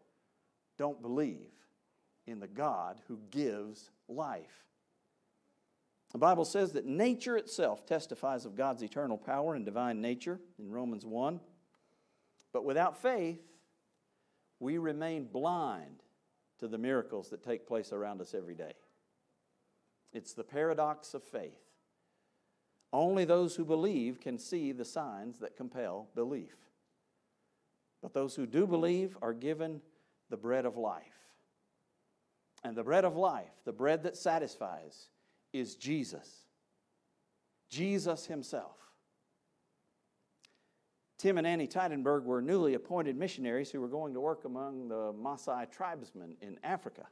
don't 0.77 1.01
believe 1.01 1.51
in 2.25 2.39
the 2.39 2.47
God 2.47 2.99
who 3.07 3.19
gives 3.29 3.91
life. 4.09 4.65
The 6.13 6.19
Bible 6.19 6.45
says 6.45 6.73
that 6.73 6.85
nature 6.85 7.35
itself 7.35 7.85
testifies 7.85 8.45
of 8.45 8.55
God's 8.55 8.83
eternal 8.83 9.17
power 9.17 9.55
and 9.55 9.65
divine 9.65 9.99
nature 9.99 10.39
in 10.59 10.71
Romans 10.71 11.05
1. 11.05 11.39
But 12.53 12.63
without 12.63 13.01
faith, 13.01 13.41
we 14.59 14.77
remain 14.77 15.25
blind 15.25 16.03
to 16.59 16.67
the 16.67 16.77
miracles 16.77 17.29
that 17.31 17.43
take 17.43 17.67
place 17.67 17.91
around 17.91 18.21
us 18.21 18.35
every 18.35 18.53
day. 18.53 18.73
It's 20.13 20.33
the 20.33 20.43
paradox 20.43 21.15
of 21.15 21.23
faith. 21.23 21.59
Only 22.93 23.25
those 23.25 23.55
who 23.55 23.65
believe 23.65 24.21
can 24.21 24.37
see 24.37 24.71
the 24.71 24.85
signs 24.85 25.39
that 25.39 25.57
compel 25.57 26.09
belief. 26.13 26.55
But 28.03 28.13
those 28.13 28.35
who 28.35 28.45
do 28.45 28.67
believe 28.67 29.17
are 29.23 29.33
given 29.33 29.81
the 30.29 30.37
bread 30.37 30.67
of 30.67 30.77
life. 30.77 31.01
And 32.63 32.77
the 32.77 32.83
bread 32.83 33.03
of 33.03 33.15
life, 33.15 33.51
the 33.65 33.73
bread 33.73 34.03
that 34.03 34.15
satisfies, 34.15 35.07
is 35.53 35.75
Jesus. 35.75 36.29
Jesus 37.69 38.25
Himself. 38.25 38.75
Tim 41.17 41.37
and 41.37 41.47
Annie 41.47 41.67
Teidenberg 41.67 42.23
were 42.23 42.41
newly 42.41 42.73
appointed 42.73 43.15
missionaries 43.15 43.71
who 43.71 43.79
were 43.79 43.87
going 43.87 44.13
to 44.13 44.19
work 44.19 44.43
among 44.43 44.89
the 44.89 45.13
Maasai 45.13 45.71
tribesmen 45.71 46.35
in 46.41 46.59
Africa. 46.63 47.07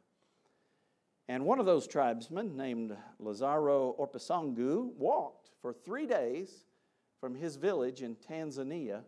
And 1.30 1.46
one 1.46 1.60
of 1.60 1.66
those 1.66 1.88
tribesmen, 1.88 2.58
named 2.58 2.98
Lazaro 3.20 3.96
Orpasangu, 3.98 4.94
walked 4.98 5.52
for 5.62 5.72
three 5.72 6.06
days 6.06 6.66
from 7.22 7.36
his 7.36 7.56
village 7.56 8.02
in 8.02 8.18
Tanzania 8.18 9.04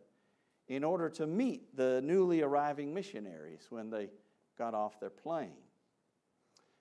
in 0.69 0.85
order 0.85 1.09
to 1.09 1.27
meet 1.27 1.75
the 1.75 1.99
newly 2.01 2.41
arriving 2.41 2.93
missionaries 2.93 3.67
when 3.69 3.89
they 3.89 4.09
got 4.57 4.73
off 4.73 4.99
their 4.99 5.09
plane. 5.09 5.57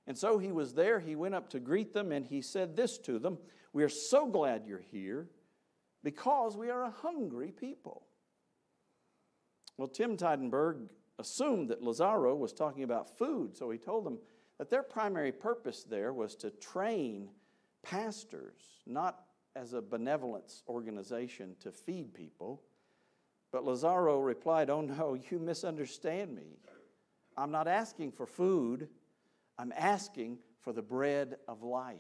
And 0.06 0.18
so 0.18 0.38
he 0.38 0.52
was 0.52 0.74
there. 0.74 1.00
He 1.00 1.14
went 1.14 1.34
up 1.34 1.50
to 1.50 1.60
greet 1.60 1.94
them 1.94 2.12
and 2.12 2.26
he 2.26 2.42
said 2.42 2.76
this 2.76 2.98
to 2.98 3.18
them 3.18 3.38
We 3.72 3.84
are 3.84 3.88
so 3.88 4.26
glad 4.26 4.66
you're 4.66 4.84
here 4.90 5.28
because 6.02 6.56
we 6.56 6.70
are 6.70 6.84
a 6.84 6.90
hungry 6.90 7.52
people. 7.52 8.02
Well, 9.76 9.88
Tim 9.88 10.16
Teidenberg 10.16 10.88
assumed 11.18 11.68
that 11.68 11.82
Lazaro 11.82 12.34
was 12.34 12.52
talking 12.52 12.82
about 12.82 13.16
food, 13.16 13.56
so 13.56 13.70
he 13.70 13.78
told 13.78 14.04
them 14.04 14.18
that 14.58 14.70
their 14.70 14.82
primary 14.82 15.32
purpose 15.32 15.84
there 15.84 16.12
was 16.12 16.34
to 16.36 16.50
train 16.50 17.28
pastors, 17.82 18.82
not 18.86 19.24
as 19.54 19.72
a 19.72 19.82
benevolence 19.82 20.62
organization 20.68 21.54
to 21.60 21.70
feed 21.70 22.14
people. 22.14 22.62
But 23.50 23.64
Lazaro 23.64 24.18
replied, 24.18 24.70
Oh 24.70 24.80
no, 24.80 25.14
you 25.30 25.38
misunderstand 25.38 26.34
me. 26.34 26.58
I'm 27.36 27.50
not 27.50 27.68
asking 27.68 28.12
for 28.12 28.26
food, 28.26 28.88
I'm 29.58 29.72
asking 29.76 30.38
for 30.60 30.72
the 30.72 30.82
bread 30.82 31.36
of 31.46 31.62
life. 31.62 31.96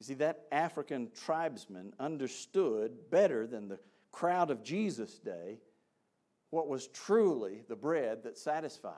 You 0.00 0.06
see, 0.06 0.14
that 0.14 0.46
African 0.52 1.10
tribesman 1.24 1.94
understood 1.98 3.10
better 3.10 3.46
than 3.46 3.68
the 3.68 3.78
crowd 4.12 4.50
of 4.50 4.62
Jesus' 4.62 5.18
day 5.18 5.58
what 6.50 6.68
was 6.68 6.88
truly 6.88 7.62
the 7.68 7.76
bread 7.76 8.22
that 8.24 8.38
satisfies. 8.38 8.92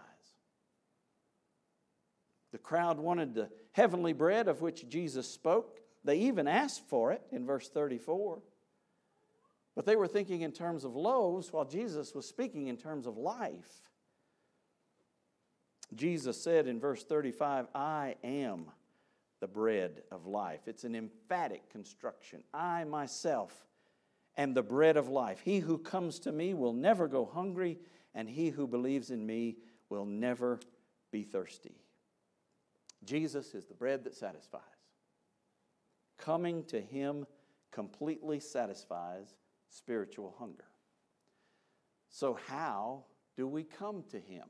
The 2.52 2.58
crowd 2.58 2.98
wanted 2.98 3.34
the 3.34 3.50
heavenly 3.72 4.12
bread 4.12 4.48
of 4.48 4.60
which 4.60 4.88
Jesus 4.88 5.28
spoke. 5.28 5.80
They 6.04 6.16
even 6.20 6.48
asked 6.48 6.88
for 6.88 7.12
it 7.12 7.22
in 7.30 7.46
verse 7.46 7.68
34. 7.68 8.40
But 9.74 9.86
they 9.86 9.96
were 9.96 10.08
thinking 10.08 10.40
in 10.40 10.52
terms 10.52 10.84
of 10.84 10.96
loaves 10.96 11.52
while 11.52 11.64
Jesus 11.64 12.14
was 12.14 12.26
speaking 12.26 12.66
in 12.66 12.76
terms 12.76 13.06
of 13.06 13.16
life. 13.16 13.87
Jesus 15.94 16.40
said 16.40 16.66
in 16.66 16.78
verse 16.78 17.02
35, 17.02 17.66
I 17.74 18.16
am 18.22 18.66
the 19.40 19.46
bread 19.46 20.02
of 20.10 20.26
life. 20.26 20.60
It's 20.66 20.84
an 20.84 20.94
emphatic 20.94 21.70
construction. 21.70 22.42
I 22.52 22.84
myself 22.84 23.66
am 24.36 24.54
the 24.54 24.62
bread 24.62 24.96
of 24.96 25.08
life. 25.08 25.40
He 25.44 25.60
who 25.60 25.78
comes 25.78 26.18
to 26.20 26.32
me 26.32 26.54
will 26.54 26.72
never 26.72 27.08
go 27.08 27.24
hungry, 27.24 27.78
and 28.14 28.28
he 28.28 28.50
who 28.50 28.66
believes 28.66 29.10
in 29.10 29.24
me 29.24 29.56
will 29.88 30.04
never 30.04 30.60
be 31.10 31.22
thirsty. 31.22 31.74
Jesus 33.04 33.54
is 33.54 33.66
the 33.66 33.74
bread 33.74 34.04
that 34.04 34.14
satisfies. 34.14 34.62
Coming 36.18 36.64
to 36.64 36.80
him 36.80 37.26
completely 37.70 38.40
satisfies 38.40 39.36
spiritual 39.68 40.34
hunger. 40.38 40.64
So, 42.10 42.38
how 42.48 43.04
do 43.36 43.46
we 43.46 43.62
come 43.62 44.02
to 44.10 44.18
him? 44.18 44.44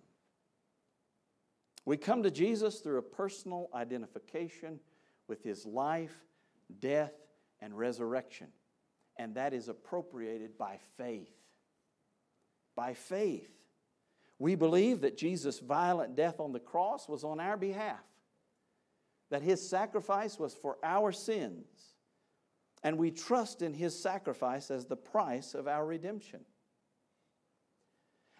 We 1.88 1.96
come 1.96 2.22
to 2.24 2.30
Jesus 2.30 2.80
through 2.80 2.98
a 2.98 3.02
personal 3.02 3.70
identification 3.72 4.78
with 5.26 5.42
his 5.42 5.64
life, 5.64 6.14
death, 6.80 7.14
and 7.62 7.78
resurrection. 7.78 8.48
And 9.16 9.36
that 9.36 9.54
is 9.54 9.68
appropriated 9.68 10.58
by 10.58 10.80
faith. 10.98 11.32
By 12.76 12.92
faith. 12.92 13.48
We 14.38 14.54
believe 14.54 15.00
that 15.00 15.16
Jesus' 15.16 15.60
violent 15.60 16.14
death 16.14 16.40
on 16.40 16.52
the 16.52 16.60
cross 16.60 17.08
was 17.08 17.24
on 17.24 17.40
our 17.40 17.56
behalf, 17.56 18.04
that 19.30 19.40
his 19.40 19.66
sacrifice 19.66 20.38
was 20.38 20.52
for 20.52 20.76
our 20.82 21.10
sins, 21.10 21.64
and 22.82 22.98
we 22.98 23.10
trust 23.10 23.62
in 23.62 23.72
his 23.72 23.98
sacrifice 23.98 24.70
as 24.70 24.84
the 24.84 24.94
price 24.94 25.54
of 25.54 25.66
our 25.66 25.86
redemption. 25.86 26.40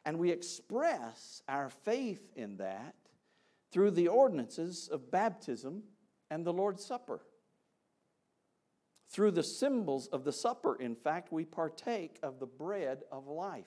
And 0.05 0.19
we 0.19 0.33
express 0.33 1.43
our 1.49 1.71
faith 1.71 2.31
in 2.37 2.59
that 2.59 2.95
through 3.71 3.93
the 3.93 4.09
ordinances 4.09 4.89
of 4.91 5.11
baptism 5.11 5.83
and 6.31 6.45
the 6.45 6.53
Lord's 6.53 6.85
Supper. 6.85 7.21
Through 9.11 9.31
the 9.33 9.43
symbols 9.43 10.07
of 10.09 10.25
the 10.25 10.33
supper, 10.33 10.77
in 10.77 10.95
fact, 10.95 11.33
we 11.33 11.45
partake 11.45 12.19
of 12.23 12.39
the 12.39 12.47
bread 12.47 13.05
of 13.11 13.27
life. 13.27 13.65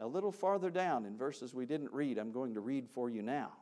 A 0.00 0.06
little 0.06 0.32
farther 0.32 0.70
down 0.70 1.06
in 1.06 1.16
verses 1.16 1.54
we 1.54 1.66
didn't 1.66 1.92
read, 1.92 2.18
I'm 2.18 2.32
going 2.32 2.54
to 2.54 2.60
read 2.60 2.88
for 2.88 3.08
you 3.08 3.22
now. 3.22 3.52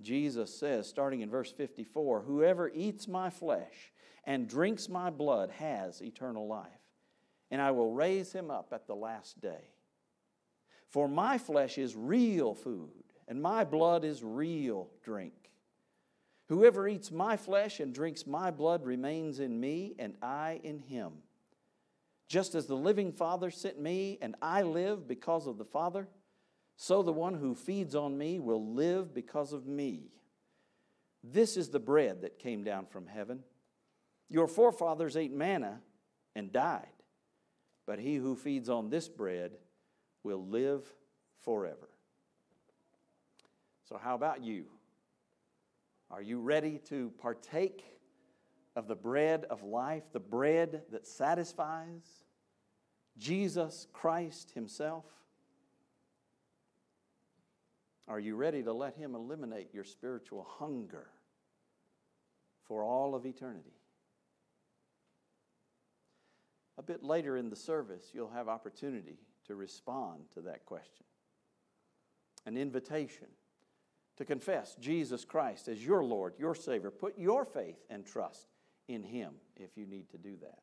Jesus 0.00 0.58
says, 0.58 0.88
starting 0.88 1.20
in 1.20 1.28
verse 1.28 1.52
54, 1.52 2.22
Whoever 2.22 2.70
eats 2.70 3.06
my 3.06 3.28
flesh 3.28 3.92
and 4.24 4.48
drinks 4.48 4.88
my 4.88 5.10
blood 5.10 5.50
has 5.50 6.02
eternal 6.02 6.46
life, 6.46 6.68
and 7.50 7.60
I 7.60 7.70
will 7.72 7.92
raise 7.92 8.32
him 8.32 8.50
up 8.50 8.72
at 8.72 8.86
the 8.86 8.94
last 8.94 9.40
day. 9.40 9.72
For 10.90 11.08
my 11.08 11.38
flesh 11.38 11.78
is 11.78 11.96
real 11.96 12.54
food, 12.54 12.90
and 13.26 13.42
my 13.42 13.64
blood 13.64 14.04
is 14.04 14.22
real 14.22 14.90
drink. 15.02 15.32
Whoever 16.48 16.86
eats 16.86 17.10
my 17.10 17.36
flesh 17.36 17.80
and 17.80 17.94
drinks 17.94 18.26
my 18.26 18.50
blood 18.50 18.84
remains 18.84 19.40
in 19.40 19.58
me, 19.58 19.94
and 19.98 20.14
I 20.22 20.60
in 20.62 20.78
him. 20.78 21.12
Just 22.28 22.54
as 22.54 22.66
the 22.66 22.76
living 22.76 23.12
Father 23.12 23.50
sent 23.50 23.80
me, 23.80 24.18
and 24.20 24.34
I 24.42 24.62
live 24.62 25.08
because 25.08 25.46
of 25.46 25.58
the 25.58 25.64
Father, 25.64 26.08
so 26.76 27.02
the 27.02 27.12
one 27.12 27.34
who 27.34 27.54
feeds 27.54 27.94
on 27.94 28.18
me 28.18 28.38
will 28.38 28.74
live 28.74 29.14
because 29.14 29.52
of 29.52 29.66
me. 29.66 30.10
This 31.22 31.56
is 31.56 31.70
the 31.70 31.80
bread 31.80 32.22
that 32.22 32.38
came 32.38 32.64
down 32.64 32.86
from 32.86 33.06
heaven. 33.06 33.44
Your 34.28 34.48
forefathers 34.48 35.16
ate 35.16 35.32
manna 35.32 35.80
and 36.34 36.52
died, 36.52 36.86
but 37.86 37.98
he 37.98 38.16
who 38.16 38.36
feeds 38.36 38.68
on 38.68 38.90
this 38.90 39.08
bread 39.08 39.52
will 40.24 40.44
live 40.44 40.82
forever. 41.42 41.88
So, 43.88 43.98
how 44.02 44.14
about 44.14 44.42
you? 44.42 44.64
Are 46.10 46.22
you 46.22 46.40
ready 46.40 46.80
to 46.88 47.12
partake 47.20 47.84
of 48.74 48.88
the 48.88 48.94
bread 48.94 49.44
of 49.50 49.62
life, 49.62 50.04
the 50.12 50.20
bread 50.20 50.82
that 50.90 51.06
satisfies? 51.06 52.24
Jesus 53.18 53.86
Christ 53.92 54.52
Himself? 54.54 55.04
Are 58.08 58.18
you 58.18 58.36
ready 58.36 58.62
to 58.62 58.72
let 58.72 58.96
Him 58.96 59.14
eliminate 59.14 59.68
your 59.72 59.84
spiritual 59.84 60.46
hunger 60.58 61.08
for 62.66 62.82
all 62.82 63.14
of 63.14 63.26
eternity? 63.26 63.76
A 66.76 66.82
bit 66.82 67.04
later 67.04 67.36
in 67.36 67.50
the 67.50 67.56
service, 67.56 68.10
you'll 68.12 68.30
have 68.30 68.48
opportunity 68.48 69.18
to 69.46 69.54
respond 69.54 70.24
to 70.34 70.40
that 70.42 70.64
question. 70.64 71.04
An 72.46 72.56
invitation 72.56 73.28
to 74.16 74.24
confess 74.24 74.76
Jesus 74.80 75.24
Christ 75.24 75.68
as 75.68 75.84
your 75.84 76.04
Lord, 76.04 76.34
your 76.38 76.54
Savior. 76.54 76.90
Put 76.90 77.18
your 77.18 77.44
faith 77.44 77.78
and 77.90 78.06
trust 78.06 78.48
in 78.88 79.02
Him 79.02 79.34
if 79.56 79.76
you 79.76 79.86
need 79.86 80.10
to 80.10 80.18
do 80.18 80.36
that. 80.42 80.60